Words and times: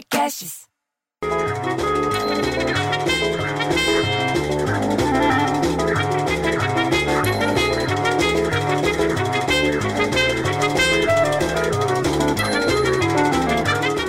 Podcasts. 0.00 0.60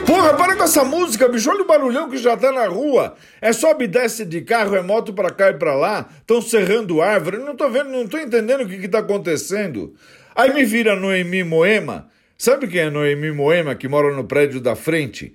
Porra, 0.05 0.33
para 0.35 0.55
com 0.55 0.63
essa 0.63 0.85
música, 0.85 1.27
bicho. 1.27 1.49
Olha 1.49 1.61
o 1.61 1.65
barulhão 1.65 2.09
que 2.09 2.17
já 2.17 2.37
tá 2.37 2.51
na 2.53 2.67
rua. 2.67 3.15
É 3.41 3.51
sobe 3.51 3.85
e 3.85 4.25
de 4.25 4.41
carro, 4.41 4.75
é 4.75 4.81
moto 4.81 5.13
pra 5.13 5.29
cá 5.29 5.49
e 5.49 5.55
pra 5.55 5.75
lá. 5.75 6.07
Estão 6.19 6.41
serrando 6.41 7.01
árvore. 7.01 7.37
Não 7.37 7.55
tô 7.55 7.69
vendo, 7.69 7.89
não 7.89 8.07
tô 8.07 8.17
entendendo 8.17 8.61
o 8.61 8.67
que 8.67 8.77
que 8.77 8.87
tá 8.87 8.99
acontecendo. 8.99 9.93
Aí 10.33 10.53
me 10.53 10.63
vira 10.63 10.95
Noemi 10.95 11.43
Moema. 11.43 12.09
Sabe 12.37 12.67
quem 12.67 12.81
é 12.81 12.89
Noemi 12.89 13.31
Moema, 13.31 13.75
que 13.75 13.89
mora 13.89 14.15
no 14.15 14.23
prédio 14.23 14.61
da 14.61 14.75
frente? 14.75 15.33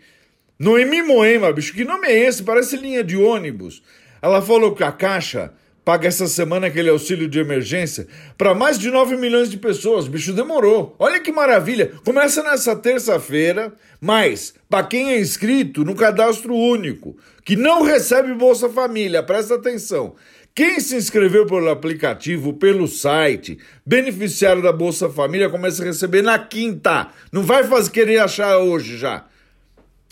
Noemi 0.58 1.02
Moema, 1.02 1.52
bicho, 1.52 1.74
que 1.74 1.84
nome 1.84 2.08
é 2.08 2.26
esse? 2.26 2.42
Parece 2.42 2.78
linha 2.78 3.04
de 3.04 3.14
ônibus. 3.14 3.82
Ela 4.22 4.40
falou 4.40 4.74
que 4.74 4.82
a 4.82 4.90
Caixa 4.90 5.52
paga 5.84 6.08
essa 6.08 6.26
semana 6.26 6.68
aquele 6.68 6.88
auxílio 6.88 7.28
de 7.28 7.38
emergência 7.38 8.06
para 8.38 8.54
mais 8.54 8.78
de 8.78 8.90
9 8.90 9.18
milhões 9.18 9.50
de 9.50 9.58
pessoas. 9.58 10.08
Bicho, 10.08 10.32
demorou. 10.32 10.96
Olha 10.98 11.20
que 11.20 11.30
maravilha. 11.30 11.92
Começa 12.02 12.42
nessa 12.42 12.74
terça-feira, 12.74 13.70
mas 14.00 14.54
para 14.66 14.86
quem 14.86 15.10
é 15.10 15.20
inscrito 15.20 15.84
no 15.84 15.94
cadastro 15.94 16.54
único, 16.54 17.18
que 17.44 17.54
não 17.54 17.82
recebe 17.82 18.32
Bolsa 18.32 18.66
Família, 18.70 19.22
presta 19.22 19.56
atenção. 19.56 20.14
Quem 20.54 20.80
se 20.80 20.96
inscreveu 20.96 21.44
pelo 21.44 21.68
aplicativo, 21.68 22.54
pelo 22.54 22.88
site, 22.88 23.58
beneficiário 23.84 24.62
da 24.62 24.72
Bolsa 24.72 25.10
Família, 25.10 25.50
começa 25.50 25.82
a 25.82 25.86
receber 25.86 26.22
na 26.22 26.38
quinta. 26.38 27.08
Não 27.30 27.42
vai 27.42 27.62
fazer 27.64 27.90
querer 27.90 28.20
achar 28.20 28.56
hoje 28.56 28.96
já. 28.96 29.26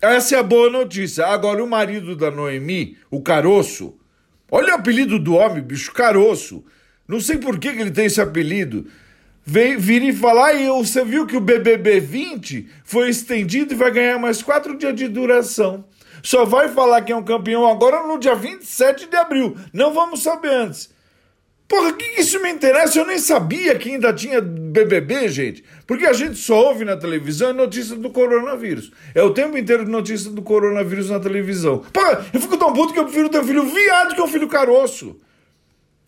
Essa 0.04 0.36
é 0.36 0.38
a 0.38 0.42
boa 0.42 0.68
notícia. 0.68 1.26
Agora, 1.26 1.64
o 1.64 1.66
marido 1.66 2.14
da 2.14 2.30
Noemi, 2.30 2.98
o 3.10 3.22
Caroço, 3.22 3.94
olha 4.50 4.72
o 4.72 4.76
apelido 4.76 5.18
do 5.18 5.34
homem, 5.34 5.62
bicho, 5.62 5.92
Caroço. 5.92 6.62
Não 7.08 7.20
sei 7.20 7.38
por 7.38 7.58
que, 7.58 7.72
que 7.72 7.80
ele 7.80 7.90
tem 7.90 8.04
esse 8.04 8.20
apelido. 8.20 8.86
Vem, 9.46 9.78
vira 9.78 10.04
e 10.04 10.12
falar, 10.12 10.54
e 10.54 10.68
você 10.68 11.04
viu 11.04 11.26
que 11.26 11.36
o 11.36 11.40
BBB 11.40 12.00
20 12.00 12.68
foi 12.84 13.08
estendido 13.08 13.72
e 13.72 13.76
vai 13.76 13.90
ganhar 13.90 14.18
mais 14.18 14.42
quatro 14.42 14.76
dias 14.76 14.94
de 14.94 15.08
duração. 15.08 15.84
Só 16.22 16.44
vai 16.44 16.68
falar 16.68 17.02
que 17.02 17.12
é 17.12 17.16
um 17.16 17.24
campeão 17.24 17.66
agora 17.66 18.06
no 18.06 18.18
dia 18.18 18.34
27 18.34 19.06
de 19.06 19.16
abril. 19.16 19.56
Não 19.72 19.92
vamos 19.92 20.22
saber 20.22 20.48
antes. 20.48 20.93
Porra, 21.66 21.94
que, 21.94 22.20
isso 22.20 22.40
me 22.42 22.50
interessa? 22.50 22.98
Eu 22.98 23.06
nem 23.06 23.18
sabia 23.18 23.74
que 23.76 23.90
ainda 23.90 24.12
tinha 24.12 24.40
BBB, 24.40 25.28
gente. 25.28 25.64
Porque 25.86 26.06
a 26.06 26.12
gente 26.12 26.36
só 26.36 26.68
ouve 26.68 26.84
na 26.84 26.96
televisão 26.96 27.52
notícia 27.52 27.96
do 27.96 28.10
coronavírus. 28.10 28.92
É 29.14 29.22
o 29.22 29.32
tempo 29.32 29.56
inteiro 29.56 29.88
notícia 29.88 30.30
do 30.30 30.42
coronavírus 30.42 31.10
na 31.10 31.18
televisão. 31.18 31.78
Porra, 31.92 32.26
eu 32.32 32.40
fico 32.40 32.56
tão 32.58 32.72
puto 32.72 32.92
que 32.92 32.98
eu 32.98 33.04
prefiro 33.04 33.30
ter 33.30 33.40
um 33.40 33.44
filho 33.44 33.64
viado 33.64 34.14
que 34.14 34.20
um 34.20 34.28
filho 34.28 34.46
caroço. 34.46 35.18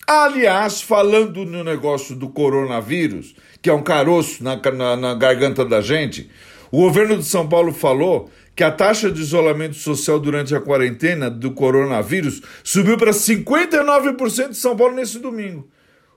Aliás, 0.06 0.82
falando 0.82 1.44
no 1.44 1.64
negócio 1.64 2.14
do 2.14 2.28
coronavírus, 2.28 3.34
que 3.60 3.68
é 3.68 3.72
um 3.72 3.82
caroço 3.82 4.44
na, 4.44 4.56
na, 4.72 4.96
na 4.96 5.14
garganta 5.14 5.64
da 5.64 5.80
gente, 5.80 6.30
o 6.70 6.78
governo 6.78 7.19
de 7.19 7.25
São 7.25 7.48
Paulo 7.48 7.72
falou 7.72 8.31
que 8.55 8.64
a 8.64 8.70
taxa 8.70 9.11
de 9.11 9.20
isolamento 9.20 9.75
social 9.75 10.19
durante 10.19 10.55
a 10.55 10.61
quarentena 10.61 11.31
do 11.31 11.53
coronavírus 11.53 12.41
subiu 12.64 12.97
para 12.97 13.11
59% 13.11 14.48
de 14.50 14.56
São 14.56 14.77
Paulo 14.77 14.95
nesse 14.95 15.19
domingo. 15.19 15.69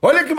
Olha 0.02 0.24
que. 0.24 0.34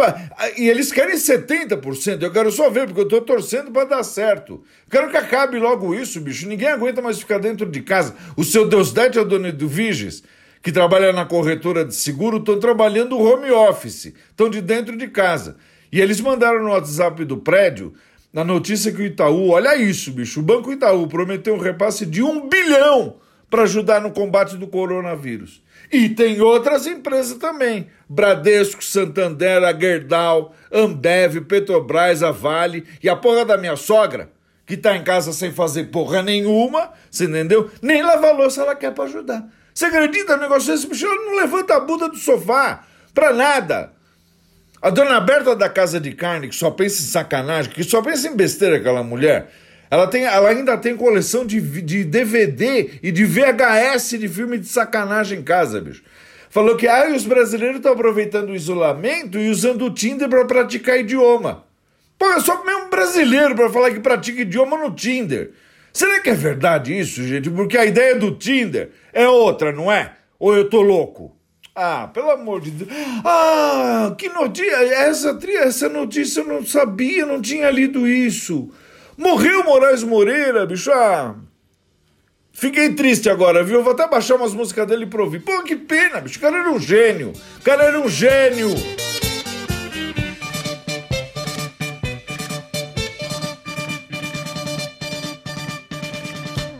E 0.59 0.69
eles 0.69 0.91
querem 0.91 1.17
70%. 1.17 2.23
Eu 2.23 2.33
quero 2.33 2.51
só 2.51 2.71
ver, 2.71 2.87
porque 2.87 3.01
eu 3.01 3.05
estou 3.05 3.21
torcendo 3.21 3.71
para 3.71 3.85
dar 3.85 4.03
certo. 4.03 4.65
Quero 4.91 5.11
que 5.11 5.17
acabe 5.17 5.59
logo 5.59 5.95
isso, 5.95 6.21
bicho. 6.21 6.49
Ninguém 6.49 6.69
aguenta 6.69 7.03
mais 7.03 7.19
ficar 7.19 7.39
dentro 7.39 7.67
de 7.67 7.83
casa. 7.83 8.15
O 8.37 8.43
seu 8.43 8.67
Deus 8.67 8.93
Dete 8.93 9.19
o 9.19 9.25
dono 9.25 9.53
do 9.53 9.69
Viges, 9.69 10.23
que 10.63 10.73
trabalha 10.73 11.13
na 11.13 11.27
corretora 11.27 11.85
de 11.85 11.95
seguro, 11.95 12.39
estão 12.39 12.59
trabalhando 12.59 13.19
home 13.19 13.51
office. 13.51 14.15
Estão 14.31 14.49
de 14.49 14.63
dentro 14.63 14.97
de 14.97 15.09
casa. 15.09 15.57
E 15.93 16.01
eles 16.01 16.21
mandaram 16.21 16.63
no 16.63 16.71
WhatsApp 16.71 17.23
do 17.27 17.37
prédio 17.37 17.93
na 18.33 18.45
notícia 18.45 18.93
que 18.93 19.03
o 19.03 19.05
Itaú, 19.05 19.51
olha 19.51 19.77
isso, 19.77 20.13
bicho, 20.13 20.41
o 20.41 20.43
Banco 20.43 20.73
Itaú 20.73 21.07
prometeu 21.09 21.55
um 21.55 21.59
repasse 21.59 22.07
de 22.07 22.23
um 22.23 22.49
bilhão 22.49 23.17
para 23.51 23.65
ajudar 23.65 24.01
no 24.01 24.13
combate 24.13 24.57
do 24.57 24.69
coronavírus. 24.69 25.61
E 25.91 26.09
tem 26.09 26.41
outras 26.41 26.87
empresas 26.87 27.37
também: 27.37 27.89
Bradesco, 28.09 28.83
Santander, 28.83 29.65
a 29.65 29.77
Gerdau, 29.77 30.55
Ambev, 30.73 31.41
Petrobras, 31.41 32.23
a 32.23 32.31
Vale 32.31 32.87
e 33.03 33.09
a 33.09 33.17
porra 33.17 33.45
da 33.45 33.59
minha 33.59 33.75
sogra, 33.75 34.31
que 34.65 34.77
tá 34.77 34.97
em 34.97 35.03
casa 35.03 35.33
sem 35.33 35.51
fazer 35.51 35.85
porra 35.85 36.23
nenhuma, 36.23 36.93
você 37.11 37.25
entendeu? 37.25 37.69
Nem 37.83 38.03
lavar 38.03 38.35
louça 38.35 38.63
ela 38.63 38.77
quer 38.77 38.93
para 38.93 39.05
ajudar. 39.05 39.49
Você 39.75 39.87
acredita 39.87 40.37
no 40.37 40.43
negócio 40.43 40.73
desse? 40.73 40.87
Bicho, 40.87 41.07
ela 41.07 41.17
não 41.17 41.37
levanta 41.37 41.75
a 41.75 41.81
bunda 41.81 42.09
do 42.09 42.17
sofá 42.17 42.85
pra 43.13 43.33
nada. 43.33 43.93
A 44.83 44.89
dona 44.89 45.21
Berta 45.21 45.55
da 45.55 45.69
Casa 45.69 46.01
de 46.01 46.13
Carne, 46.13 46.49
que 46.49 46.55
só 46.55 46.71
pensa 46.71 47.03
em 47.03 47.07
sacanagem, 47.07 47.71
que 47.71 47.85
só 47.85 48.01
pensa 48.01 48.29
em 48.29 48.35
besteira 48.35 48.77
aquela 48.77 49.03
mulher, 49.03 49.51
ela, 49.91 50.07
tem, 50.07 50.25
ela 50.25 50.49
ainda 50.49 50.79
tem 50.79 50.97
coleção 50.97 51.45
de, 51.45 51.61
de 51.61 52.03
DVD 52.03 52.93
e 53.03 53.13
de 53.13 53.27
VHS 53.27 54.19
de 54.19 54.27
filme 54.27 54.57
de 54.57 54.67
sacanagem 54.67 55.41
em 55.41 55.43
casa, 55.43 55.83
bicho. 55.83 56.03
Falou 56.49 56.77
que 56.77 56.89
ah, 56.89 57.11
os 57.15 57.27
brasileiros 57.27 57.77
estão 57.77 57.93
aproveitando 57.93 58.51
o 58.51 58.57
isolamento 58.57 59.39
e 59.39 59.51
usando 59.51 59.85
o 59.85 59.91
Tinder 59.91 60.31
para 60.31 60.47
praticar 60.47 60.99
idioma. 60.99 61.65
Pô, 62.19 62.31
é 62.33 62.41
só 62.41 62.65
mesmo 62.65 62.89
brasileiro 62.89 63.55
para 63.55 63.69
falar 63.69 63.91
que 63.91 64.01
pratica 64.01 64.41
idioma 64.41 64.79
no 64.79 64.95
Tinder. 64.95 65.51
Será 65.93 66.21
que 66.21 66.31
é 66.31 66.35
verdade 66.35 66.99
isso, 66.99 67.23
gente? 67.23 67.51
Porque 67.51 67.77
a 67.77 67.85
ideia 67.85 68.17
do 68.17 68.35
Tinder 68.35 68.91
é 69.13 69.29
outra, 69.29 69.73
não 69.73 69.93
é? 69.93 70.15
Ou 70.39 70.57
eu 70.57 70.71
tô 70.71 70.81
louco? 70.81 71.37
Ah, 71.75 72.11
pelo 72.13 72.31
amor 72.31 72.61
de 72.61 72.71
Deus. 72.71 72.91
Ah, 73.25 74.15
que 74.19 74.29
notícia. 74.29 74.75
Essa, 74.75 75.39
essa 75.63 75.89
notícia 75.89 76.41
eu 76.41 76.47
não 76.47 76.65
sabia, 76.67 77.25
não 77.25 77.41
tinha 77.41 77.71
lido 77.71 78.07
isso. 78.07 78.71
Morreu 79.17 79.65
Moraes 79.65 80.03
Moreira, 80.03 80.67
bicho. 80.67 80.91
Ah, 80.93 81.37
fiquei 82.53 82.93
triste 82.95 83.31
agora, 83.31 83.63
viu? 83.63 83.83
vou 83.83 83.93
até 83.93 84.09
baixar 84.09 84.37
umas 84.37 84.55
músicas 84.55 84.87
dele 84.87 85.07
pra 85.07 85.23
ouvir. 85.23 85.41
Pô, 85.41 85.63
que 85.63 85.77
pena, 85.77 86.21
bicho. 86.21 86.39
O 86.39 86.43
cara 86.43 86.59
era 86.59 86.71
um 86.71 86.81
gênio. 86.81 87.33
O 87.59 87.63
cara 87.63 87.85
era 87.85 88.01
um 88.01 88.09
gênio. 88.09 88.71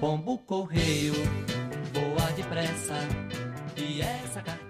Pombo 0.01 0.39
correio, 0.39 1.13
voa 1.93 2.33
depressa, 2.33 2.97
e 3.77 4.01
essa 4.01 4.41
carta 4.41 4.70